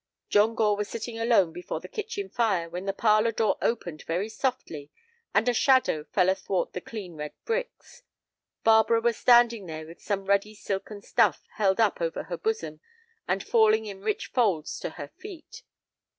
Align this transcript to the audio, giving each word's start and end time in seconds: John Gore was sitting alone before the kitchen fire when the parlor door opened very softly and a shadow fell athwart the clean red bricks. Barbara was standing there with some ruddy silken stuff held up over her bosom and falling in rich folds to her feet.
John 0.31 0.55
Gore 0.55 0.75
was 0.75 0.89
sitting 0.89 1.19
alone 1.19 1.53
before 1.53 1.79
the 1.79 1.87
kitchen 1.87 2.27
fire 2.27 2.67
when 2.67 2.85
the 2.85 2.91
parlor 2.91 3.31
door 3.31 3.59
opened 3.61 4.01
very 4.07 4.29
softly 4.29 4.89
and 5.31 5.47
a 5.47 5.53
shadow 5.53 6.05
fell 6.05 6.27
athwart 6.29 6.73
the 6.73 6.81
clean 6.81 7.15
red 7.17 7.33
bricks. 7.45 8.01
Barbara 8.63 8.99
was 8.99 9.17
standing 9.17 9.67
there 9.67 9.85
with 9.85 10.01
some 10.01 10.25
ruddy 10.25 10.55
silken 10.55 11.03
stuff 11.03 11.43
held 11.57 11.79
up 11.79 12.01
over 12.01 12.23
her 12.23 12.37
bosom 12.37 12.79
and 13.27 13.43
falling 13.43 13.85
in 13.85 14.01
rich 14.01 14.31
folds 14.33 14.79
to 14.79 14.89
her 14.89 15.09
feet. 15.19 15.61